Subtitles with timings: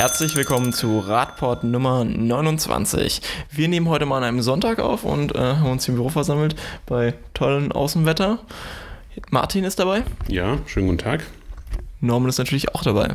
[0.00, 3.20] Herzlich willkommen zu Radport Nummer 29.
[3.50, 6.56] Wir nehmen heute mal an einem Sonntag auf und äh, haben uns im Büro versammelt
[6.86, 8.38] bei tollem Außenwetter.
[9.28, 10.04] Martin ist dabei.
[10.26, 11.26] Ja, schönen guten Tag.
[12.00, 13.14] Norman ist natürlich auch dabei.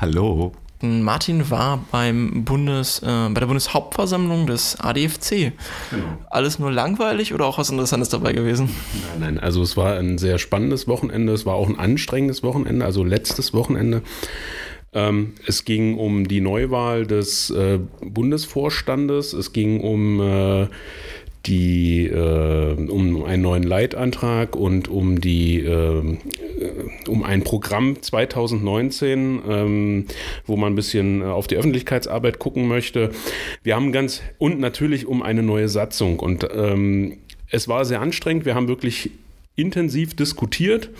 [0.00, 0.50] Hallo.
[0.80, 5.52] Martin war beim Bundes, äh, bei der Bundeshauptversammlung des ADFC.
[5.92, 6.18] Genau.
[6.30, 8.70] Alles nur langweilig oder auch was Interessantes dabei gewesen?
[9.20, 12.84] Nein, nein, also es war ein sehr spannendes Wochenende, es war auch ein anstrengendes Wochenende,
[12.84, 14.02] also letztes Wochenende.
[14.94, 20.68] Ähm, es ging um die Neuwahl des äh, Bundesvorstandes, es ging um äh,
[21.46, 26.16] die äh, um einen neuen Leitantrag und um die äh,
[27.06, 30.06] um ein Programm 2019, ähm,
[30.46, 33.10] wo man ein bisschen auf die Öffentlichkeitsarbeit gucken möchte.
[33.62, 37.18] Wir haben ganz und natürlich um eine neue Satzung und ähm,
[37.50, 38.46] es war sehr anstrengend.
[38.46, 39.10] Wir haben wirklich
[39.56, 40.90] intensiv diskutiert.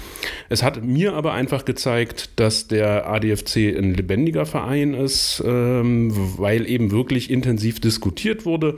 [0.48, 6.68] Es hat mir aber einfach gezeigt, dass der ADFC ein lebendiger Verein ist, ähm, weil
[6.68, 8.76] eben wirklich intensiv diskutiert wurde.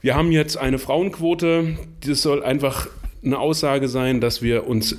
[0.00, 1.76] Wir haben jetzt eine Frauenquote.
[2.06, 2.88] Das soll einfach
[3.24, 4.96] eine Aussage sein, dass wir uns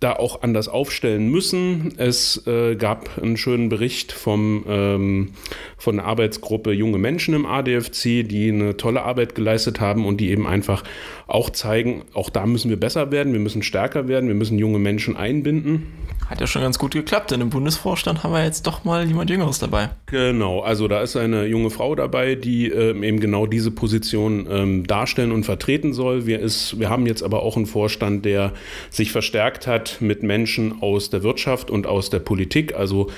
[0.00, 1.92] da auch anders aufstellen müssen.
[1.96, 5.30] Es äh, gab einen schönen Bericht vom, ähm,
[5.76, 10.30] von der Arbeitsgruppe Junge Menschen im ADFC, die eine tolle Arbeit geleistet haben und die
[10.30, 10.84] eben einfach
[11.26, 14.78] auch zeigen, auch da müssen wir besser werden, wir müssen stärker werden, wir müssen junge
[14.78, 15.88] Menschen einbinden.
[16.30, 19.30] Hat ja schon ganz gut geklappt, denn im Bundesvorstand haben wir jetzt doch mal jemand
[19.30, 19.90] Jüngeres dabei.
[20.06, 24.86] Genau, also da ist eine junge Frau dabei, die äh, eben genau diese Position ähm,
[24.86, 26.26] darstellen und vertreten soll.
[26.26, 28.52] Wir, ist, wir haben jetzt aber auch einen Vorstand, der
[28.90, 32.74] sich verstärkt hat mit Menschen aus der Wirtschaft und aus der Politik.
[32.74, 33.08] Also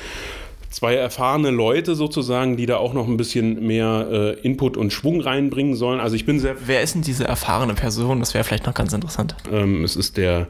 [0.70, 5.20] zwei erfahrene Leute sozusagen, die da auch noch ein bisschen mehr äh, Input und Schwung
[5.20, 6.00] reinbringen sollen.
[6.00, 6.56] Also ich bin sehr.
[6.66, 8.20] Wer ist denn diese erfahrene Person?
[8.20, 9.34] Das wäre vielleicht noch ganz interessant.
[9.52, 10.46] Ähm, es ist der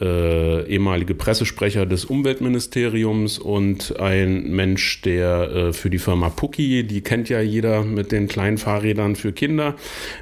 [0.00, 7.02] äh, ehemalige Pressesprecher des Umweltministeriums und ein Mensch, der äh, für die Firma Pucki, die
[7.02, 9.76] kennt ja jeder mit den kleinen Fahrrädern für Kinder,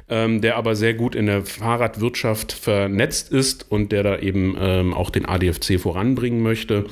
[0.09, 4.93] ähm, der aber sehr gut in der Fahrradwirtschaft vernetzt ist und der da eben ähm,
[4.93, 6.85] auch den ADFC voranbringen möchte.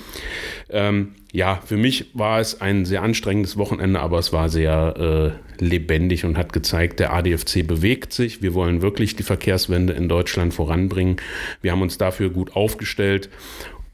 [0.70, 5.64] Ähm, ja, für mich war es ein sehr anstrengendes Wochenende, aber es war sehr äh,
[5.64, 8.42] lebendig und hat gezeigt, der ADFC bewegt sich.
[8.42, 11.18] Wir wollen wirklich die Verkehrswende in Deutschland voranbringen.
[11.62, 13.30] Wir haben uns dafür gut aufgestellt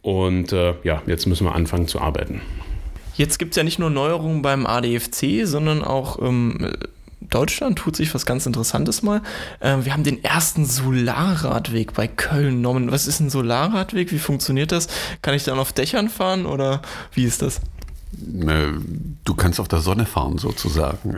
[0.01, 2.39] und äh, ja, jetzt müssen wir anfangen zu arbeiten.
[3.15, 6.71] Jetzt gibt es ja nicht nur Neuerungen beim ADFC, sondern auch ähm,
[7.29, 9.21] Deutschland tut sich was ganz Interessantes mal.
[9.59, 12.91] Äh, wir haben den ersten Solarradweg bei Köln genommen.
[12.91, 14.11] Was ist ein Solarradweg?
[14.11, 14.87] Wie funktioniert das?
[15.21, 16.81] Kann ich dann auf Dächern fahren oder
[17.13, 17.57] wie ist das?
[17.57, 18.73] Äh,
[19.25, 21.15] du kannst auf der Sonne fahren sozusagen.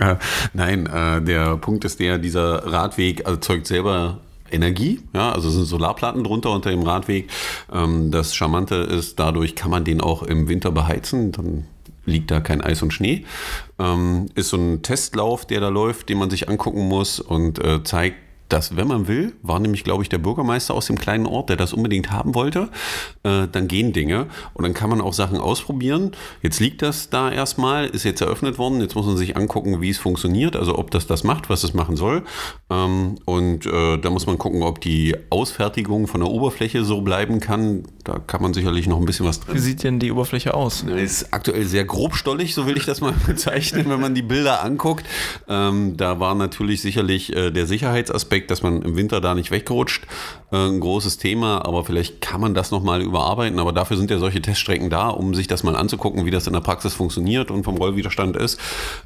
[0.53, 4.19] Nein, äh, der Punkt ist der, dieser Radweg erzeugt selber
[4.51, 7.29] Energie, ja, also sind Solarplatten drunter unter dem Radweg.
[7.71, 11.65] Ähm, das Charmante ist, dadurch kann man den auch im Winter beheizen, dann
[12.05, 13.25] liegt da kein Eis und Schnee.
[13.79, 17.83] Ähm, ist so ein Testlauf, der da läuft, den man sich angucken muss und äh,
[17.83, 18.17] zeigt,
[18.49, 21.57] dass, wenn man will, war nämlich, glaube ich, der Bürgermeister aus dem kleinen Ort, der
[21.57, 22.69] das unbedingt haben wollte,
[23.23, 26.11] äh, dann gehen Dinge und dann kann man auch Sachen ausprobieren.
[26.41, 29.89] Jetzt liegt das da erstmal, ist jetzt eröffnet worden, jetzt muss man sich angucken, wie
[29.89, 32.23] es funktioniert, also ob das das macht, was es machen soll.
[32.69, 37.39] Ähm, und äh, da muss man gucken, ob die Ausfertigung von der Oberfläche so bleiben
[37.39, 37.83] kann.
[38.05, 39.55] Da kann man sicherlich noch ein bisschen was drin.
[39.55, 40.83] Wie sieht denn die Oberfläche aus?
[40.83, 45.05] Ist aktuell sehr grobstollig, so will ich das mal bezeichnen, wenn man die Bilder anguckt.
[45.49, 49.51] Ähm, da war natürlich sicherlich äh, der Sicherheitsaspekt Aspekt, dass man im Winter da nicht
[49.51, 50.07] wegrutscht, äh,
[50.55, 53.59] ein großes Thema, aber vielleicht kann man das nochmal überarbeiten.
[53.59, 56.53] Aber dafür sind ja solche Teststrecken da, um sich das mal anzugucken, wie das in
[56.53, 58.59] der Praxis funktioniert und vom Rollwiderstand ist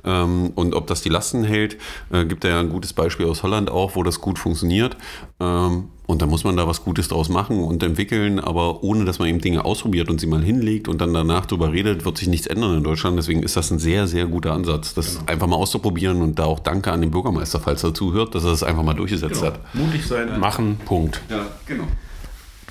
[0.03, 1.77] ähm, und ob das die Lasten hält.
[2.11, 4.97] Äh, gibt ja ein gutes Beispiel aus Holland auch, wo das gut funktioniert.
[5.39, 9.19] Ähm, und da muss man da was Gutes draus machen und entwickeln, aber ohne dass
[9.19, 12.27] man eben Dinge ausprobiert und sie mal hinlegt und dann danach drüber redet, wird sich
[12.27, 13.15] nichts ändern in Deutschland.
[13.15, 15.31] Deswegen ist das ein sehr, sehr guter Ansatz, das genau.
[15.31, 18.49] einfach mal auszuprobieren und da auch Danke an den Bürgermeister, falls er zuhört, dass er
[18.49, 19.53] das einfach mal durchgesetzt genau.
[19.53, 19.75] hat.
[19.75, 21.21] Mutig sein, machen, Punkt.
[21.29, 21.87] Ja, genau.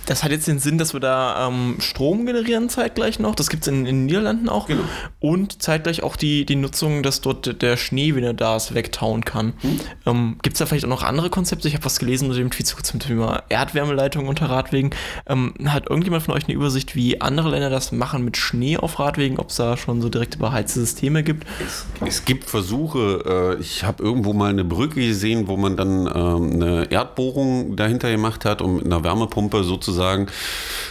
[0.08, 3.34] Das hat jetzt den Sinn, dass wir da ähm, Strom generieren zeitgleich noch.
[3.34, 4.66] Das gibt es in, in, den Niederlanden auch.
[4.66, 4.80] Genau.
[5.20, 9.26] Und zeitgleich auch die, die Nutzung, dass dort der Schnee, wenn er da ist, wegtauen
[9.26, 9.52] kann.
[9.60, 9.80] Hm.
[10.06, 11.68] Ähm, gibt es da vielleicht auch noch andere Konzepte?
[11.68, 14.94] Ich habe was gelesen mit dem Tweet zum Thema Erdwärmeleitung unter Radwegen.
[15.26, 18.98] Ähm, hat irgendjemand von euch eine Übersicht, wie andere Länder das machen mit Schnee auf
[18.98, 19.38] Radwegen?
[19.38, 21.46] Ob es da schon so direkte beheizte Systeme gibt?
[21.62, 23.56] Es, es gibt Versuche.
[23.58, 28.10] Äh, ich habe irgendwo mal eine Brücke gesehen, wo man dann ähm, eine Erdbohrung dahinter
[28.10, 30.26] gemacht hat, um mit einer Wärmepumpe sozusagen sozusagen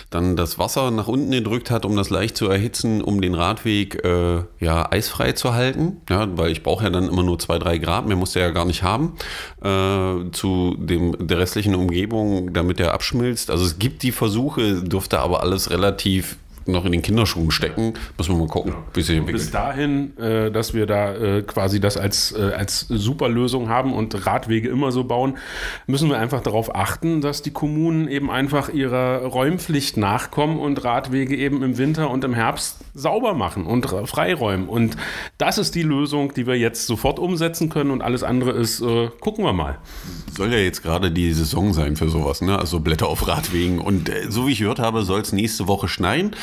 [0.10, 4.04] dann das Wasser nach unten gedrückt hat, um das leicht zu erhitzen, um den Radweg
[4.06, 6.02] äh, ja, eisfrei zu halten.
[6.10, 8.52] Ja, weil ich brauche ja dann immer nur zwei, drei Grad, mehr muss der ja
[8.52, 9.18] gar nicht haben,
[9.62, 13.50] äh, zu dem, der restlichen Umgebung, damit der abschmilzt.
[13.50, 17.94] Also es gibt die Versuche, dürfte aber alles relativ noch in den Kinderschuhen stecken.
[18.18, 19.44] Müssen wir mal gucken, wie sich entwickelt.
[19.44, 23.94] Bis dahin, äh, dass wir da äh, quasi das als, äh, als super Lösung haben
[23.94, 25.38] und Radwege immer so bauen,
[25.88, 31.36] müssen wir einfach darauf achten, dass die Kommunen eben einfach ihrer Räumpflicht nachkommen und Radwege
[31.36, 34.68] eben im Winter und im Herbst sauber machen und freiräumen.
[34.68, 34.98] Und
[35.38, 39.10] das ist die Lösung, die wir jetzt sofort umsetzen können und alles andere ist, äh,
[39.20, 39.78] gucken wir mal.
[40.36, 42.58] Soll ja jetzt gerade die Saison sein für sowas, ne?
[42.58, 43.80] Also Blätter auf Radwegen.
[43.80, 46.36] Und äh, so wie ich gehört habe, soll es nächste Woche schneien.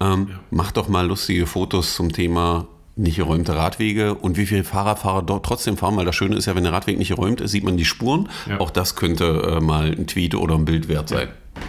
[0.00, 5.22] Ähm, Macht doch mal lustige Fotos zum Thema nicht geräumte Radwege und wie viele Fahrradfahrer
[5.22, 7.64] dort trotzdem fahren, weil das Schöne ist ja, wenn der Radweg nicht geräumt ist, sieht
[7.64, 8.28] man die Spuren.
[8.46, 8.60] Ja.
[8.60, 11.28] Auch das könnte äh, mal ein Tweet oder ein Bild wert sein.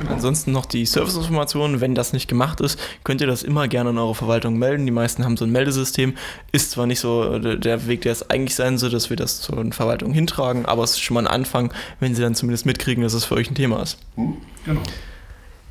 [0.10, 1.82] Ansonsten noch die Serviceinformationen.
[1.82, 4.86] Wenn das nicht gemacht ist, könnt ihr das immer gerne in eurer Verwaltung melden.
[4.86, 6.16] Die meisten haben so ein Meldesystem.
[6.52, 9.42] Ist zwar nicht so äh, der Weg, der es eigentlich sein soll, dass wir das
[9.42, 13.04] zur Verwaltung hintragen, aber es ist schon mal ein Anfang, wenn sie dann zumindest mitkriegen,
[13.04, 13.98] dass es für euch ein Thema ist.
[14.66, 14.82] Genau.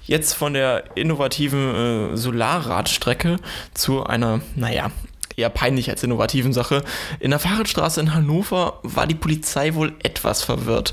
[0.04, 3.36] Jetzt von der innovativen äh, Solarradstrecke
[3.74, 4.90] zu einer, naja,
[5.36, 6.84] eher peinlich als innovativen Sache.
[7.20, 10.92] In der Fahrradstraße in Hannover war die Polizei wohl etwas verwirrt.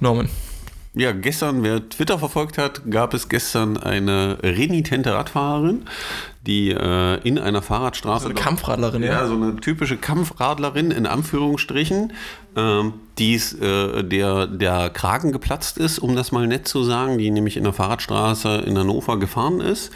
[0.00, 0.28] Norman.
[0.98, 5.84] Ja, gestern, wer Twitter verfolgt hat, gab es gestern eine renitente Radfahrerin,
[6.44, 8.24] die äh, in einer Fahrradstraße.
[8.24, 9.10] So eine Kampfradlerin, ja.
[9.10, 9.26] ja.
[9.28, 12.12] so eine typische Kampfradlerin in Anführungsstrichen,
[12.56, 17.30] ähm, die äh, der, der Kragen geplatzt ist, um das mal nett zu sagen, die
[17.30, 19.92] nämlich in der Fahrradstraße in Hannover gefahren ist.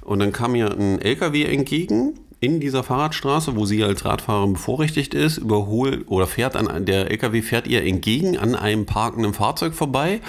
[0.00, 5.14] Und dann kam ihr ein LKW entgegen in dieser Fahrradstraße, wo sie als Radfahrerin bevorrechtigt
[5.14, 10.20] ist, überholt oder fährt an der LKW fährt ihr entgegen an einem parkenden Fahrzeug vorbei.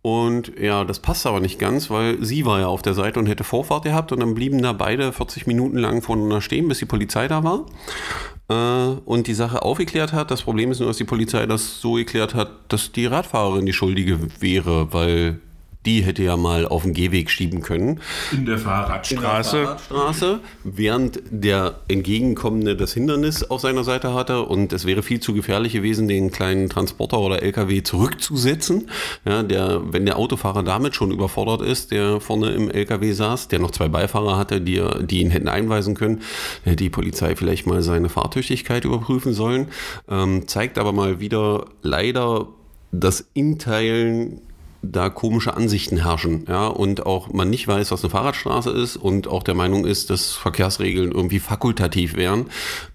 [0.00, 3.26] Und ja, das passt aber nicht ganz, weil sie war ja auf der Seite und
[3.26, 6.84] hätte Vorfahrt gehabt und dann blieben da beide 40 Minuten lang voneinander stehen, bis die
[6.84, 7.64] Polizei da war
[8.48, 10.30] äh, und die Sache aufgeklärt hat.
[10.30, 13.72] Das Problem ist nur, dass die Polizei das so geklärt hat, dass die Radfahrerin die
[13.72, 15.40] Schuldige wäre, weil
[15.86, 18.00] die hätte ja mal auf den Gehweg schieben können.
[18.32, 19.64] In der Fahrradstraße.
[19.64, 25.34] Fahrradstraße, während der entgegenkommende das Hindernis auf seiner Seite hatte und es wäre viel zu
[25.34, 28.90] gefährlich gewesen, den kleinen Transporter oder LKW zurückzusetzen.
[29.24, 33.58] Ja, der, wenn der Autofahrer damit schon überfordert ist, der vorne im LKW saß, der
[33.58, 36.22] noch zwei Beifahrer hatte, die, die ihn hätten einweisen können,
[36.64, 39.68] hätte die Polizei vielleicht mal seine Fahrtüchtigkeit überprüfen sollen.
[40.08, 42.48] Ähm, zeigt aber mal wieder leider
[42.92, 44.40] das Inteilen
[44.90, 49.28] da komische Ansichten herrschen, ja, und auch man nicht weiß, was eine Fahrradstraße ist und
[49.28, 52.46] auch der Meinung ist, dass Verkehrsregeln irgendwie fakultativ wären,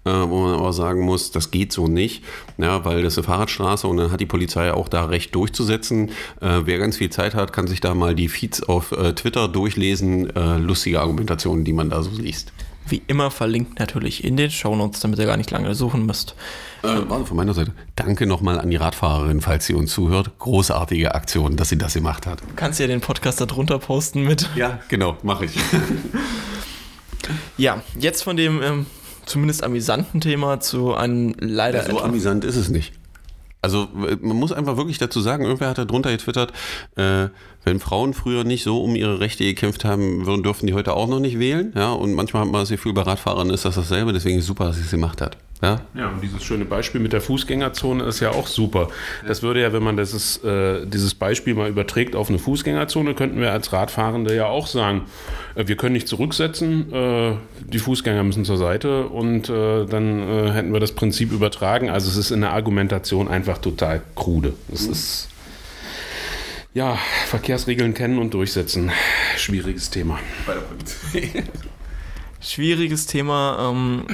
[0.04, 2.22] äh, wo man aber sagen muss, das geht so nicht,
[2.58, 6.10] ja, weil das eine Fahrradstraße und dann hat die Polizei auch da Recht durchzusetzen.
[6.40, 9.48] Äh, wer ganz viel Zeit hat, kann sich da mal die Feeds auf äh, Twitter
[9.48, 12.52] durchlesen, äh, lustige Argumentationen, die man da so liest.
[12.90, 16.34] Wie immer verlinkt natürlich in den Shownotes, damit ihr gar nicht lange suchen müsst.
[16.82, 17.72] Äh, warte, von meiner Seite.
[17.96, 20.32] Danke nochmal an die Radfahrerin, falls sie uns zuhört.
[20.38, 22.40] Großartige Aktion, dass sie das gemacht hat.
[22.40, 24.48] Du kannst ja den Podcast da drunter posten mit.
[24.56, 25.52] Ja, genau, mache ich.
[27.56, 28.86] Ja, jetzt von dem ähm,
[29.26, 32.92] zumindest amüsanten Thema zu einem leider So etwas- amüsant ist es nicht.
[33.62, 36.52] Also man muss einfach wirklich dazu sagen, irgendwer hat da drunter getwittert,
[36.96, 37.28] äh,
[37.64, 41.08] wenn Frauen früher nicht so um ihre Rechte gekämpft haben würden, dürften die heute auch
[41.08, 41.72] noch nicht wählen.
[41.76, 44.48] Ja, und manchmal hat man das Gefühl, bei Radfahrern ist das dasselbe, deswegen ist es
[44.48, 45.36] super, dass sie es gemacht hat.
[45.62, 48.88] Ja, Ja, und dieses schöne Beispiel mit der Fußgängerzone ist ja auch super.
[49.26, 53.40] Das würde ja, wenn man dieses, äh, dieses Beispiel mal überträgt auf eine Fußgängerzone, könnten
[53.40, 55.02] wir als Radfahrende ja auch sagen,
[55.54, 60.50] äh, wir können nicht zurücksetzen, äh, die Fußgänger müssen zur Seite und äh, dann äh,
[60.52, 61.90] hätten wir das Prinzip übertragen.
[61.90, 64.54] Also es ist in der Argumentation einfach total krude.
[64.72, 65.28] Es ist
[66.72, 68.92] ja, Verkehrsregeln kennen und durchsetzen.
[69.36, 70.20] Schwieriges Thema.
[72.40, 73.72] Schwieriges Thema.
[73.72, 74.04] Ähm,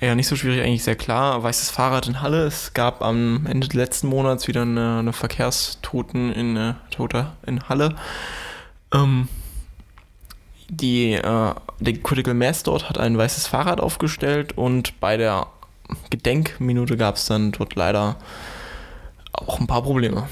[0.00, 1.42] ja, nicht so schwierig, eigentlich sehr klar.
[1.42, 2.44] Weißes Fahrrad in Halle.
[2.44, 7.96] Es gab am Ende letzten Monats wieder eine, eine Verkehrstoten in, äh, Tote in Halle.
[8.94, 9.28] Ähm,
[10.68, 15.46] die, äh, der Critical Mass dort hat ein weißes Fahrrad aufgestellt und bei der
[16.10, 18.16] Gedenkminute gab es dann dort leider
[19.32, 20.28] auch ein paar Probleme.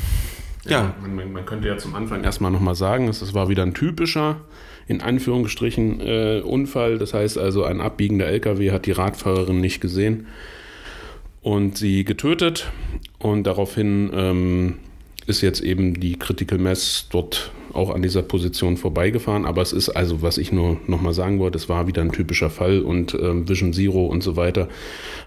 [0.64, 0.94] Ja.
[1.00, 4.37] Man, man, könnte ja zum Anfang erstmal nochmal sagen, es war wieder ein typischer,
[4.88, 6.99] in Anführungsstrichen, äh, Unfall.
[6.99, 10.26] Das heißt also, ein abbiegender LKW hat die Radfahrerin nicht gesehen
[11.43, 12.71] und sie getötet.
[13.19, 14.75] Und daraufhin ähm,
[15.26, 19.45] ist jetzt eben die Critical Mass dort auch an dieser Position vorbeigefahren.
[19.45, 22.50] Aber es ist also, was ich nur nochmal sagen wollte, es war wieder ein typischer
[22.50, 24.69] Fall und ähm, Vision Zero und so weiter.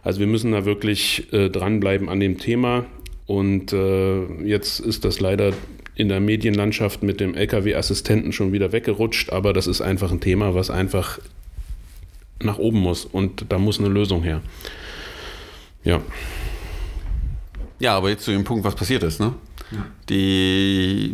[0.03, 2.85] Also wir müssen da wirklich äh, dranbleiben an dem Thema.
[3.27, 5.53] Und äh, jetzt ist das leider
[5.99, 10.55] in der Medienlandschaft mit dem LKW-Assistenten schon wieder weggerutscht, aber das ist einfach ein Thema,
[10.55, 11.19] was einfach
[12.41, 14.39] nach oben muss und da muss eine Lösung her.
[15.83, 15.99] Ja.
[17.79, 19.33] Ja, aber jetzt zu dem Punkt, was passiert ist, ne?
[20.07, 21.13] Die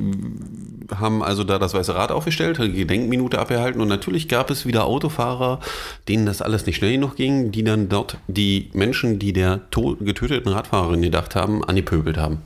[0.95, 4.85] haben also da das Weiße Rad aufgestellt, eine Gedenkminute abgehalten und natürlich gab es wieder
[4.85, 5.61] Autofahrer,
[6.07, 9.61] denen das alles nicht schnell genug ging, die dann dort die Menschen, die der
[9.99, 12.43] getöteten Radfahrerin gedacht haben, angepöbelt haben.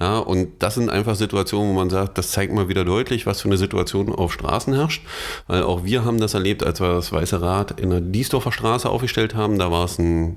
[0.00, 3.40] Ja, und das sind einfach Situationen, wo man sagt, das zeigt mal wieder deutlich, was
[3.40, 5.04] für eine Situation auf Straßen herrscht.
[5.48, 8.88] Weil auch wir haben das erlebt, als wir das Weiße Rad in der Diesdorfer Straße
[8.88, 9.58] aufgestellt haben.
[9.58, 10.36] Da war es ein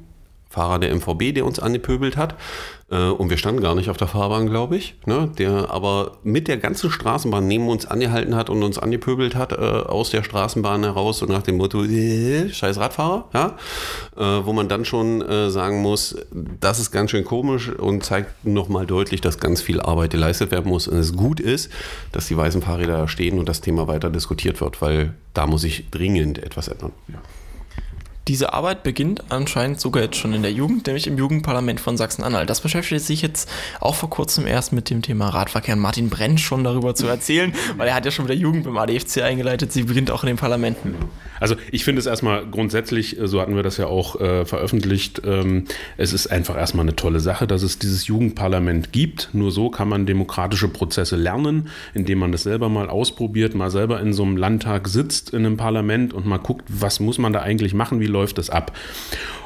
[0.51, 2.35] Fahrer der MVB, der uns angepöbelt hat.
[2.91, 4.95] Äh, und wir standen gar nicht auf der Fahrbahn, glaube ich.
[5.05, 5.31] Ne?
[5.37, 9.55] Der aber mit der ganzen Straßenbahn neben uns angehalten hat und uns angepöbelt hat äh,
[9.55, 13.29] aus der Straßenbahn heraus und nach dem Motto, äh, scheiß Radfahrer.
[13.33, 13.57] Ja?
[14.17, 16.17] Äh, wo man dann schon äh, sagen muss,
[16.59, 20.69] das ist ganz schön komisch und zeigt nochmal deutlich, dass ganz viel Arbeit geleistet werden
[20.69, 21.71] muss und es gut ist,
[22.11, 25.89] dass die weißen Fahrräder stehen und das Thema weiter diskutiert wird, weil da muss sich
[25.91, 26.91] dringend etwas ändern.
[27.07, 27.19] Ja.
[28.31, 32.49] Diese Arbeit beginnt anscheinend sogar jetzt schon in der Jugend, nämlich im Jugendparlament von Sachsen-Anhalt.
[32.49, 35.75] Das beschäftigt sich jetzt auch vor kurzem erst mit dem Thema Radverkehr.
[35.75, 38.77] Martin brennt schon darüber zu erzählen, weil er hat ja schon mit der Jugend beim
[38.77, 39.73] ADFC eingeleitet.
[39.73, 40.95] Sie beginnt auch in den Parlamenten.
[41.41, 45.23] Also ich finde es erstmal grundsätzlich, äh, so hatten wir das ja auch äh, veröffentlicht,
[45.25, 45.65] ähm,
[45.97, 49.31] es ist einfach erstmal eine tolle Sache, dass es dieses Jugendparlament gibt.
[49.33, 53.99] Nur so kann man demokratische Prozesse lernen, indem man das selber mal ausprobiert, mal selber
[53.99, 57.41] in so einem Landtag sitzt, in einem Parlament und mal guckt, was muss man da
[57.41, 58.75] eigentlich machen, wie läuft das ab.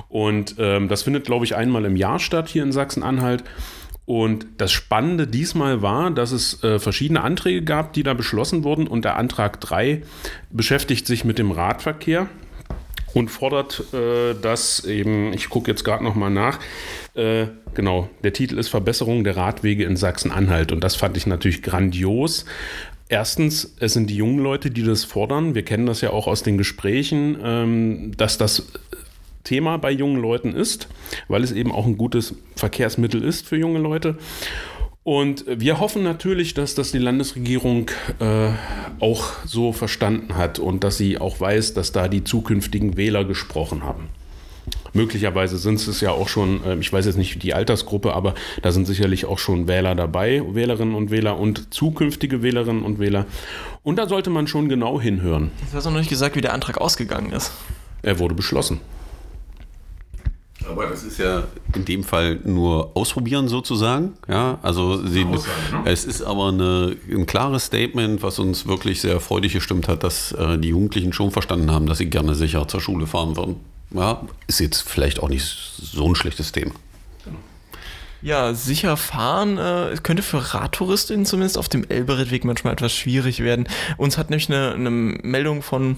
[0.10, 3.44] Und ähm, das findet, glaube ich, einmal im Jahr statt hier in Sachsen-Anhalt.
[4.05, 8.88] Und das Spannende diesmal war, dass es äh, verschiedene Anträge gab, die da beschlossen wurden.
[8.88, 10.03] Und der Antrag 3
[10.51, 12.29] beschäftigt sich mit dem Radverkehr
[13.15, 16.60] und fordert äh, das eben, ich gucke jetzt gerade nochmal nach,
[17.15, 20.72] äh, genau, der Titel ist Verbesserung der Radwege in Sachsen-Anhalt.
[20.72, 22.46] Und das fand ich natürlich grandios.
[23.08, 25.54] Erstens, es sind die jungen Leute, die das fordern.
[25.54, 28.68] Wir kennen das ja auch aus den Gesprächen, ähm, dass das
[29.44, 30.88] Thema bei jungen Leuten ist,
[31.28, 34.18] weil es eben auch ein gutes Verkehrsmittel ist für junge Leute.
[35.04, 38.50] Und wir hoffen natürlich, dass das die Landesregierung äh,
[39.00, 43.84] auch so verstanden hat und dass sie auch weiß, dass da die zukünftigen Wähler gesprochen
[43.84, 44.10] haben.
[44.93, 48.72] Möglicherweise sind es ja auch schon, äh, ich weiß jetzt nicht die Altersgruppe, aber da
[48.72, 53.25] sind sicherlich auch schon Wähler dabei, Wählerinnen und Wähler und zukünftige Wählerinnen und Wähler.
[53.84, 55.51] Und da sollte man schon genau hinhören.
[55.62, 57.51] Jetzt hast du noch nicht gesagt, wie der Antrag ausgegangen ist.
[58.01, 58.79] Er wurde beschlossen.
[60.69, 61.43] Aber das ist ja
[61.75, 64.13] in dem Fall nur ausprobieren sozusagen.
[64.27, 65.39] Ja, also sie, ne?
[65.86, 70.31] es ist aber eine, ein klares Statement, was uns wirklich sehr freudig gestimmt hat, dass
[70.31, 73.57] äh, die Jugendlichen schon verstanden haben, dass sie gerne sicher zur Schule fahren würden.
[73.92, 76.72] Ja, ist jetzt vielleicht auch nicht so ein schlechtes Thema.
[78.22, 83.68] Ja, sicher fahren äh, könnte für Radtouristinnen zumindest auf dem Elberedweg manchmal etwas schwierig werden.
[83.98, 85.98] Uns hat nämlich eine, eine Meldung von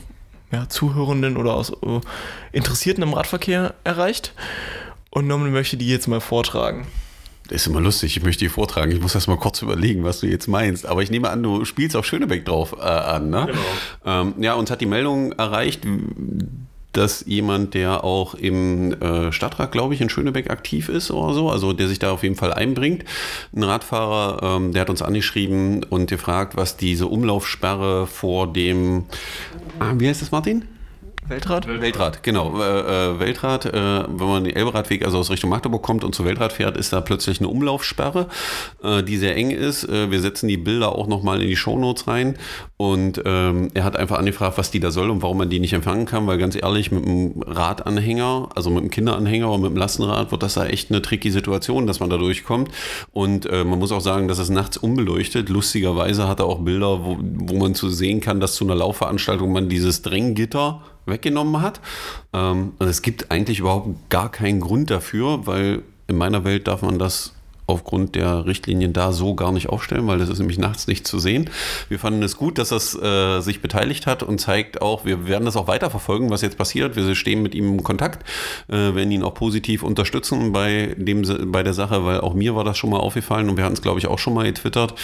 [0.51, 2.01] ja, Zuhörenden oder aus uh,
[2.51, 4.33] Interessierten im Radverkehr erreicht.
[5.09, 6.87] Und Norman möchte die jetzt mal vortragen.
[7.47, 8.91] Das ist immer lustig, ich möchte die vortragen.
[8.91, 10.85] Ich muss erst mal kurz überlegen, was du jetzt meinst.
[10.85, 13.47] Aber ich nehme an, du spielst auf Schönebeck drauf äh, an, ne?
[13.47, 14.21] Genau.
[14.21, 15.81] Ähm, ja, uns hat die Meldung erreicht,
[16.97, 21.49] dass jemand, der auch im äh, Stadtrat, glaube ich, in Schönebeck aktiv ist oder so,
[21.49, 23.05] also der sich da auf jeden Fall einbringt,
[23.55, 29.05] ein Radfahrer, ähm, der hat uns angeschrieben und gefragt, was diese Umlaufsperre vor dem,
[29.79, 30.65] ah, wie heißt das, Martin?
[31.29, 31.67] Weltrad?
[31.67, 32.57] Weltrad, genau.
[32.61, 32.79] Äh,
[33.11, 36.53] äh, Weltrad, äh, wenn man den Elberadweg, also aus Richtung Magdeburg kommt und zu Weltrad
[36.53, 38.27] fährt, ist da plötzlich eine Umlaufsperre,
[38.81, 39.83] äh, die sehr eng ist.
[39.83, 42.37] Äh, wir setzen die Bilder auch nochmal in die Shownotes rein.
[42.77, 45.73] Und ähm, er hat einfach angefragt, was die da soll und warum man die nicht
[45.73, 49.77] empfangen kann, weil ganz ehrlich, mit einem Radanhänger, also mit einem Kinderanhänger oder mit einem
[49.77, 52.71] Lastenrad, wird das da echt eine tricky Situation, dass man da durchkommt.
[53.11, 55.49] Und äh, man muss auch sagen, dass es nachts unbeleuchtet.
[55.49, 59.51] Lustigerweise hat er auch Bilder, wo, wo man zu sehen kann, dass zu einer Laufveranstaltung
[59.51, 61.79] man dieses Dränggitter weggenommen hat.
[62.33, 66.81] Ähm, und es gibt eigentlich überhaupt gar keinen Grund dafür, weil in meiner Welt darf
[66.81, 67.33] man das
[67.67, 71.19] aufgrund der Richtlinien da so gar nicht aufstellen, weil das ist nämlich nachts nicht zu
[71.19, 71.49] sehen.
[71.89, 75.43] Wir fanden es gut, dass das äh, sich beteiligt hat und zeigt auch, wir werden
[75.43, 76.95] das auch weiterverfolgen, was jetzt passiert.
[76.95, 78.27] Wir stehen mit ihm in Kontakt,
[78.69, 82.63] äh, werden ihn auch positiv unterstützen bei, dem, bei der Sache, weil auch mir war
[82.63, 84.95] das schon mal aufgefallen und wir hatten es, glaube ich, auch schon mal getwittert.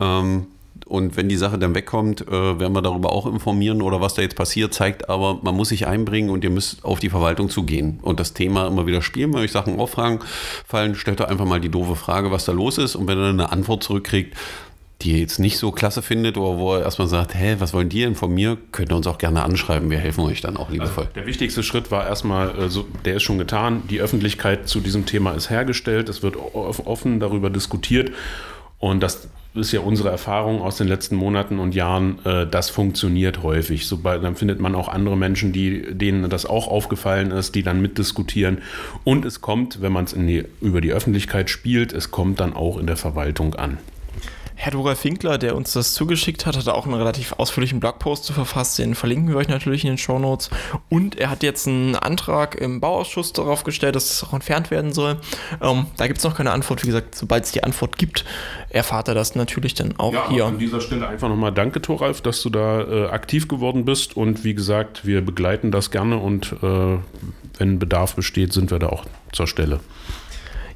[0.00, 0.46] Ähm,
[0.84, 4.22] und wenn die Sache dann wegkommt, äh, werden wir darüber auch informieren oder was da
[4.22, 7.98] jetzt passiert, zeigt aber, man muss sich einbringen und ihr müsst auf die Verwaltung zugehen
[8.02, 9.32] und das Thema immer wieder spielen.
[9.32, 10.20] Wenn euch Sachen auffragen
[10.66, 12.94] fallen, stellt ihr einfach mal die doofe Frage, was da los ist.
[12.96, 14.36] Und wenn ihr eine Antwort zurückkriegt,
[15.02, 17.88] die ihr jetzt nicht so klasse findet oder wo er erstmal sagt, hä, was wollen
[17.88, 19.90] die denn von mir, könnt ihr uns auch gerne anschreiben.
[19.90, 21.04] Wir helfen euch dann auch liebevoll.
[21.04, 25.04] Also der wichtigste Schritt war erstmal, also der ist schon getan, die Öffentlichkeit zu diesem
[25.04, 28.12] Thema ist hergestellt, es wird offen darüber diskutiert
[28.78, 33.42] und das ist ja unsere Erfahrung aus den letzten Monaten und Jahren, äh, das funktioniert
[33.42, 33.86] häufig.
[33.86, 37.80] Sobald, dann findet man auch andere Menschen, die, denen das auch aufgefallen ist, die dann
[37.80, 38.58] mitdiskutieren.
[39.04, 40.14] Und es kommt, wenn man es
[40.60, 43.78] über die Öffentlichkeit spielt, es kommt dann auch in der Verwaltung an.
[44.58, 48.32] Herr Dora Finkler, der uns das zugeschickt hat, hat auch einen relativ ausführlichen Blogpost zu
[48.32, 48.78] verfasst.
[48.78, 50.48] Den verlinken wir euch natürlich in den Show Notes.
[50.88, 54.94] Und er hat jetzt einen Antrag im Bauausschuss darauf gestellt, dass es auch entfernt werden
[54.94, 55.18] soll.
[55.60, 56.82] Ähm, da gibt es noch keine Antwort.
[56.82, 58.24] Wie gesagt, sobald es die Antwort gibt,
[58.70, 60.46] erfahrt er das natürlich dann auch ja, hier.
[60.46, 64.16] An dieser Stelle einfach nochmal danke, Thoralf, dass du da äh, aktiv geworden bist.
[64.16, 66.98] Und wie gesagt, wir begleiten das gerne und äh,
[67.58, 69.80] wenn Bedarf besteht, sind wir da auch zur Stelle.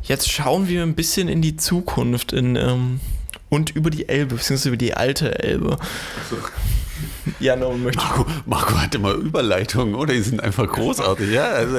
[0.02, 3.00] Jetzt schauen wir ein bisschen in die Zukunft in, ähm,
[3.50, 5.76] und über die Elbe, beziehungsweise über die alte Elbe.
[6.30, 6.38] So.
[7.40, 10.12] Ja, no, möchte Marco, Marco hat immer Überleitungen, oder?
[10.12, 11.30] Die sind einfach großartig.
[11.30, 11.76] Ja, also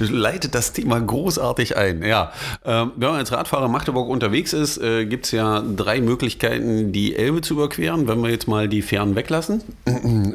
[0.00, 2.02] leitet das Thema großartig ein.
[2.02, 2.32] Ja,
[2.64, 7.14] ähm, wenn man als Radfahrer Magdeburg unterwegs ist, äh, gibt es ja drei Möglichkeiten, die
[7.14, 9.62] Elbe zu überqueren, wenn wir jetzt mal die Fähren weglassen.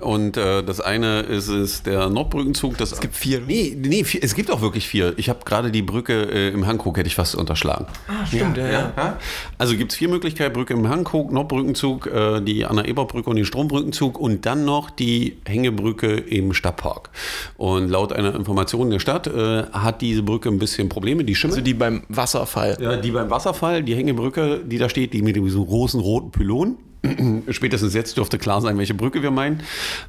[0.01, 2.77] Und äh, das eine ist, ist der Nordbrückenzug.
[2.77, 3.41] Das es gibt vier.
[3.45, 5.13] Nee, nee vier, es gibt auch wirklich vier.
[5.17, 7.85] Ich habe gerade die Brücke äh, im Hankook, hätte ich fast unterschlagen.
[8.07, 8.67] Ah, stimmt, ja.
[8.67, 9.17] ja, ja.
[9.57, 14.17] Also gibt es vier Möglichkeiten, Brücke im Hankook, Nordbrückenzug, äh, die Anna-Eber-Brücke und den Strombrückenzug
[14.17, 17.09] und dann noch die Hängebrücke im Stadtpark.
[17.57, 21.23] Und laut einer Information der Stadt äh, hat diese Brücke ein bisschen Probleme.
[21.23, 21.55] Die Schimmel.
[21.55, 22.77] Also die beim Wasserfall.
[22.79, 26.77] Ja, die beim Wasserfall, die Hängebrücke, die da steht, die mit diesem großen roten Pylon.
[27.49, 29.63] Spätestens jetzt dürfte klar sein, welche Brücke wir meinen.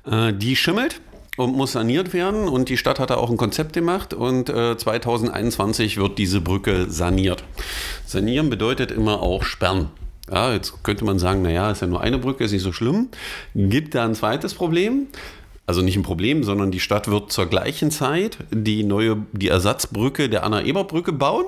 [0.05, 1.00] Äh, die schimmelt
[1.37, 2.49] und muss saniert werden.
[2.49, 4.12] Und die Stadt hat da auch ein Konzept gemacht.
[4.12, 7.45] Und äh, 2021 wird diese Brücke saniert.
[8.05, 9.88] Sanieren bedeutet immer auch sperren.
[10.30, 13.08] Ja, jetzt könnte man sagen, naja, ist ja nur eine Brücke, ist nicht so schlimm.
[13.54, 15.08] Gibt da ein zweites Problem.
[15.66, 20.28] Also nicht ein Problem, sondern die Stadt wird zur gleichen Zeit die neue, die Ersatzbrücke
[20.28, 21.44] der Anna-Eber-Brücke bauen.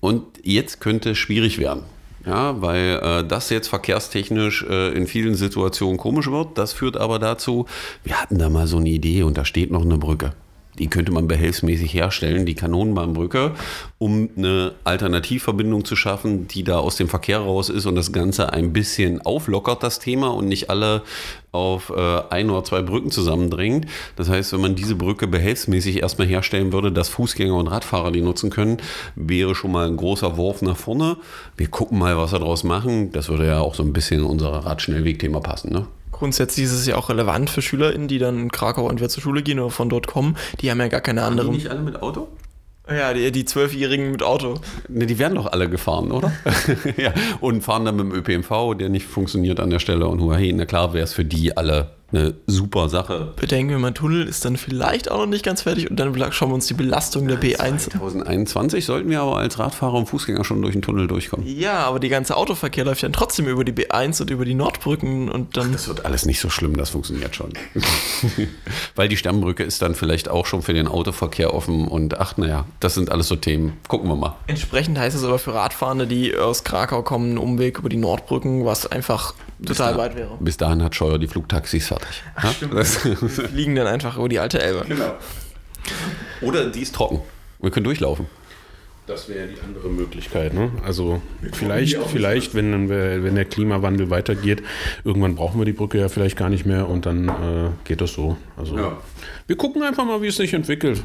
[0.00, 1.82] Und jetzt könnte es schwierig werden.
[2.26, 6.58] Ja, weil äh, das jetzt verkehrstechnisch äh, in vielen Situationen komisch wird.
[6.58, 7.66] Das führt aber dazu,
[8.04, 10.32] wir hatten da mal so eine Idee und da steht noch eine Brücke
[10.78, 13.52] die könnte man behelfsmäßig herstellen, die Kanonenbahnbrücke,
[13.98, 18.52] um eine Alternativverbindung zu schaffen, die da aus dem Verkehr raus ist und das Ganze
[18.52, 21.02] ein bisschen auflockert, das Thema, und nicht alle
[21.52, 23.86] auf äh, ein oder zwei Brücken zusammendrängt.
[24.16, 28.22] Das heißt, wenn man diese Brücke behelfsmäßig erstmal herstellen würde, dass Fußgänger und Radfahrer die
[28.22, 28.78] nutzen können,
[29.16, 31.16] wäre schon mal ein großer Wurf nach vorne.
[31.56, 33.10] Wir gucken mal, was wir daraus machen.
[33.12, 35.72] Das würde ja auch so ein bisschen in unser Radschnellweg-Thema passen.
[35.72, 35.86] Ne?
[36.20, 39.42] Grundsätzlich ist es ja auch relevant für SchülerInnen, die dann in Krakau entweder zur Schule
[39.42, 40.36] gehen oder von dort kommen.
[40.60, 41.48] Die haben ja gar keine anderen.
[41.48, 42.28] Haben die nicht alle mit Auto?
[42.88, 44.60] Ja, die Zwölfjährigen mit Auto.
[44.88, 46.32] Ne, die werden doch alle gefahren, oder?
[46.96, 50.06] ja, und fahren dann mit dem ÖPNV, der nicht funktioniert an der Stelle.
[50.08, 53.32] Und hey, na klar wäre es für die alle eine super Sache.
[53.36, 56.50] Bedenken wir mal, Tunnel ist dann vielleicht auch noch nicht ganz fertig und dann schauen
[56.50, 60.62] wir uns die Belastung der B1 2021 sollten wir aber als Radfahrer und Fußgänger schon
[60.62, 61.46] durch den Tunnel durchkommen.
[61.46, 65.28] Ja, aber die ganze Autoverkehr läuft dann trotzdem über die B1 und über die Nordbrücken
[65.30, 65.68] und dann.
[65.68, 67.52] Ach, das wird alles nicht so schlimm, das funktioniert schon.
[68.94, 72.66] Weil die Sternbrücke ist dann vielleicht auch schon für den Autoverkehr offen und ach naja,
[72.80, 73.74] das sind alles so Themen.
[73.88, 74.36] Gucken wir mal.
[74.46, 78.64] Entsprechend heißt es aber für Radfahrende, die aus Krakau kommen, einen Umweg über die Nordbrücken,
[78.64, 80.36] was einfach total da, weit wäre.
[80.40, 82.22] Bis dahin hat Scheuer die Flugtaxis fertig.
[82.34, 84.84] Ach, fliegen dann einfach über die alte Elbe.
[84.88, 85.14] Genau.
[86.42, 87.20] Oder die ist trocken.
[87.60, 88.26] Wir können durchlaufen.
[89.10, 90.54] Das wäre die andere Möglichkeit.
[90.54, 90.70] Ne?
[90.84, 91.20] Also
[91.52, 94.62] vielleicht, vielleicht wenn, wenn der Klimawandel weitergeht,
[95.02, 98.12] irgendwann brauchen wir die Brücke ja vielleicht gar nicht mehr und dann äh, geht das
[98.12, 98.36] so.
[98.56, 98.98] Also ja.
[99.48, 101.02] wir gucken einfach mal, wie es sich entwickelt.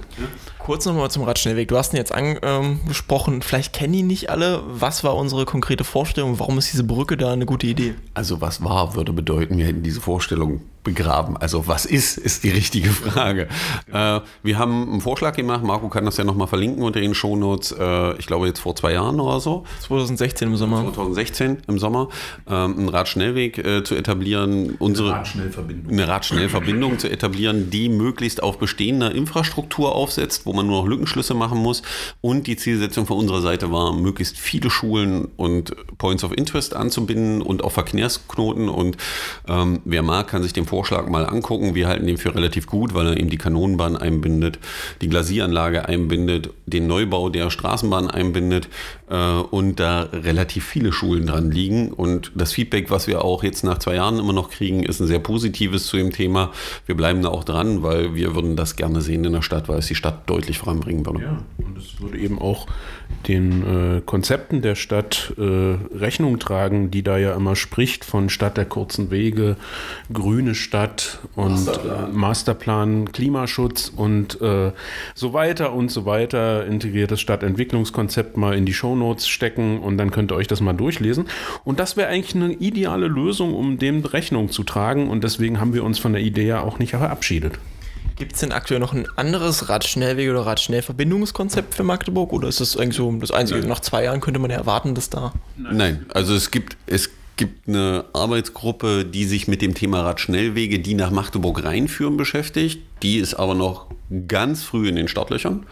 [0.59, 1.67] Kurz nochmal zum Radschnellweg.
[1.67, 4.61] Du hast ihn jetzt angesprochen, vielleicht kennen ihn nicht alle.
[4.67, 6.39] Was war unsere konkrete Vorstellung?
[6.39, 7.95] Warum ist diese Brücke da eine gute Idee?
[8.13, 11.35] Also was war, würde bedeuten, wir hätten diese Vorstellung begraben.
[11.35, 13.49] Also was ist, ist die richtige Frage.
[13.91, 17.75] Äh, wir haben einen Vorschlag gemacht, Marco kann das ja nochmal verlinken unter den Shownotes,
[17.77, 19.65] äh, ich glaube jetzt vor zwei Jahren oder so.
[19.81, 20.77] 2016 im Sommer.
[20.93, 22.07] 2016 im Sommer,
[22.47, 25.91] äh, einen Radschnellweg äh, zu etablieren, unsere eine Radschnellverbindung.
[25.91, 31.33] eine Radschnellverbindung zu etablieren, die möglichst auf bestehender Infrastruktur aufsetzt, wo man nur noch Lückenschlüsse
[31.33, 31.81] machen muss.
[32.21, 37.41] Und die Zielsetzung von unserer Seite war, möglichst viele Schulen und Points of Interest anzubinden
[37.41, 38.69] und auch Verkehrsknoten.
[38.69, 38.97] Und
[39.47, 40.74] ähm, wer mag, kann sich den Vorschlag
[41.07, 41.75] mal angucken.
[41.75, 44.59] Wir halten den für relativ gut, weil er eben die Kanonenbahn einbindet,
[45.01, 48.69] die Glasieranlage einbindet, den Neubau der Straßenbahn einbindet
[49.09, 51.91] äh, und da relativ viele Schulen dran liegen.
[51.91, 55.07] Und das Feedback, was wir auch jetzt nach zwei Jahren immer noch kriegen, ist ein
[55.07, 56.51] sehr positives zu dem Thema.
[56.85, 59.79] Wir bleiben da auch dran, weil wir würden das gerne sehen in der Stadt, weil
[59.79, 61.21] es die Stadt deutlich voranbringen würde.
[61.21, 61.37] Ja,
[61.75, 62.67] und es würde eben auch
[63.27, 65.41] den äh, Konzepten der Stadt äh,
[65.95, 69.57] Rechnung tragen, die da ja immer spricht von Stadt der kurzen Wege,
[70.11, 74.71] grüne Stadt und Masterplan, Masterplan Klimaschutz und äh,
[75.15, 80.31] so weiter und so weiter, integriertes Stadtentwicklungskonzept mal in die Shownotes stecken und dann könnt
[80.31, 81.25] ihr euch das mal durchlesen.
[81.63, 85.73] Und das wäre eigentlich eine ideale Lösung, um dem Rechnung zu tragen und deswegen haben
[85.73, 87.59] wir uns von der Idee ja auch nicht verabschiedet.
[88.15, 92.31] Gibt es denn aktuell noch ein anderes Radschnellwege- oder Radschnellverbindungskonzept für Magdeburg?
[92.31, 93.65] Oder ist das eigentlich so das Einzige?
[93.67, 95.33] Nach zwei Jahren könnte man ja erwarten, dass da.
[95.57, 100.93] Nein, also es gibt, es gibt eine Arbeitsgruppe, die sich mit dem Thema Radschnellwege, die
[100.93, 102.81] nach Magdeburg reinführen, beschäftigt.
[103.03, 103.87] Die ist aber noch
[104.27, 105.65] ganz früh in den Startlöchern.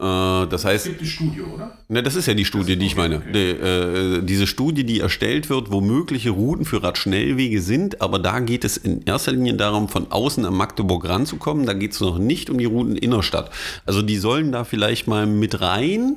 [0.00, 0.86] Äh, das heißt.
[0.86, 1.76] gibt die Studie, oder?
[1.88, 3.20] Ne, das ist ja die Studie, die ich meine.
[3.20, 8.40] Die, äh, diese Studie, die erstellt wird, wo mögliche Routen für Radschnellwege sind, aber da
[8.40, 11.66] geht es in erster Linie darum, von außen am Magdeburg ranzukommen.
[11.66, 13.50] Da geht es noch nicht um die Routen innerstadt.
[13.84, 16.16] Also die sollen da vielleicht mal mit rein,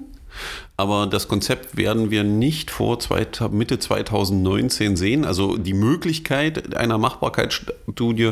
[0.77, 5.25] aber das Konzept werden wir nicht vor zwei, Mitte 2019 sehen.
[5.25, 8.31] Also die Möglichkeit einer Machbarkeitsstudie,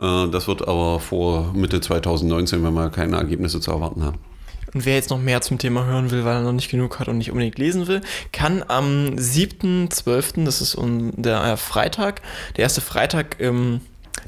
[0.00, 4.18] äh, das wird aber vor Mitte 2019, wenn wir keine Ergebnisse zu erwarten haben.
[4.76, 7.08] Und wer jetzt noch mehr zum Thema hören will, weil er noch nicht genug hat
[7.08, 12.20] und nicht unbedingt lesen will, kann am 7.12., das ist der äh, Freitag,
[12.56, 13.80] der erste Freitag im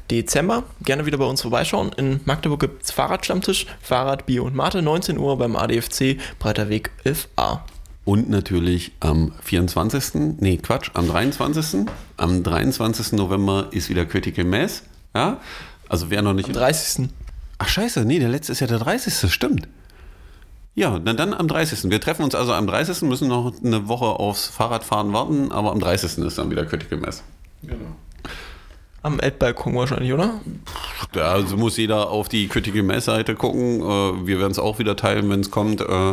[0.09, 1.91] Dezember, gerne wieder bei uns vorbeischauen.
[1.97, 6.89] In Magdeburg gibt es Fahrradstammtisch, Fahrrad, Bio und Mate, 19 Uhr beim ADFC, Breiter Weg
[7.05, 7.59] 11a.
[8.03, 10.39] Und natürlich am 24.
[10.39, 11.85] Nee, Quatsch, am 23.
[12.17, 13.11] Am 23.
[13.11, 14.81] November ist wieder Critical Mass.
[15.13, 15.41] Ja?
[15.87, 16.47] Also wer noch nicht.
[16.47, 17.07] Am 30.
[17.59, 19.31] Ach scheiße, nee, der letzte ist ja der 30.
[19.31, 19.67] Stimmt.
[20.75, 21.89] Ja, dann, dann am 30.
[21.89, 23.01] Wir treffen uns also am 30.
[23.01, 26.19] müssen noch eine Woche aufs Fahrradfahren warten, aber am 30.
[26.19, 27.23] ist dann wieder Critical Mass.
[27.63, 27.95] Genau.
[29.01, 30.41] Am Elbbalkon wahrscheinlich, oder?
[31.13, 33.81] Da also muss jeder auf die Critical Mass Seite gucken.
[33.81, 35.81] Äh, wir werden es auch wieder teilen, wenn es kommt.
[35.81, 36.11] Äh,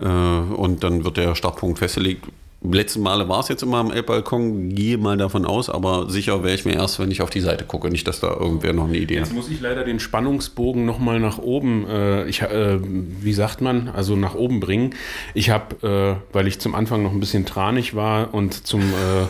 [0.00, 2.26] äh, und dann wird der Startpunkt festgelegt
[2.72, 6.54] letzten Male war es jetzt immer am Elbbalkon, gehe mal davon aus, aber sicher wäre
[6.54, 8.96] ich mir erst, wenn ich auf die Seite gucke, nicht, dass da irgendwer noch eine
[8.96, 9.26] Idee hat.
[9.26, 13.88] Jetzt muss ich leider den Spannungsbogen nochmal nach oben, äh, ich, äh, wie sagt man,
[13.88, 14.94] also nach oben bringen.
[15.34, 19.26] Ich habe, äh, weil ich zum Anfang noch ein bisschen tranig war und zum, äh,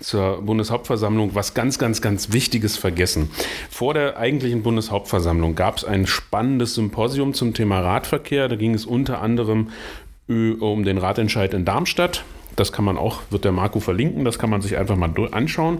[0.00, 3.30] zur Bundeshauptversammlung was ganz, ganz, ganz Wichtiges vergessen.
[3.70, 8.48] Vor der eigentlichen Bundeshauptversammlung gab es ein spannendes Symposium zum Thema Radverkehr.
[8.48, 9.68] Da ging es unter anderem
[10.28, 12.24] um den Ratentscheid in Darmstadt.
[12.56, 15.78] Das kann man auch, wird der Marco verlinken, das kann man sich einfach mal anschauen.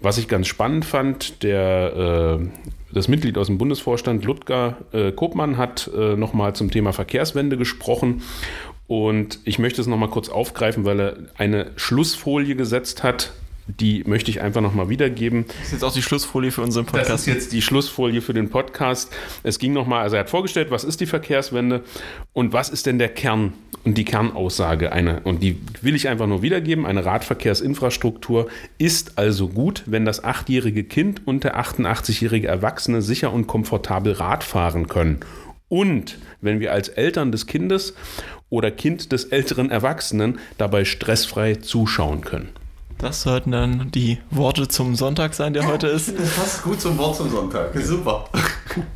[0.00, 2.46] Was ich ganz spannend fand, der, äh,
[2.92, 8.22] das Mitglied aus dem Bundesvorstand, Ludger äh, Kopmann, hat äh, nochmal zum Thema Verkehrswende gesprochen.
[8.88, 13.32] Und ich möchte es nochmal kurz aufgreifen, weil er eine Schlussfolie gesetzt hat,
[13.68, 15.44] die möchte ich einfach nochmal wiedergeben.
[15.46, 17.10] Das ist jetzt auch die Schlussfolie für unseren Podcast.
[17.10, 19.14] Das ist jetzt die Schlussfolie für den Podcast.
[19.42, 21.84] Es ging nochmal, also er hat vorgestellt, was ist die Verkehrswende
[22.32, 23.52] und was ist denn der Kern
[23.84, 29.48] und die Kernaussage eine, und die will ich einfach nur wiedergeben, eine Radverkehrsinfrastruktur ist also
[29.48, 35.20] gut, wenn das achtjährige Kind und der 88-jährige Erwachsene sicher und komfortabel Rad fahren können.
[35.68, 37.94] Und wenn wir als Eltern des Kindes
[38.50, 42.50] oder Kind des älteren Erwachsenen dabei stressfrei zuschauen können.
[42.98, 46.08] Das sollten dann die Worte zum Sonntag sein, der ja, heute ist.
[46.18, 47.70] Das passt gut zum Wort zum Sonntag.
[47.78, 48.28] Super.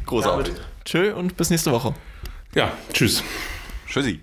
[0.06, 0.54] Großartig.
[0.84, 1.94] Tschö und bis nächste Woche.
[2.54, 3.22] Ja, tschüss.
[3.86, 4.20] Tschüssi.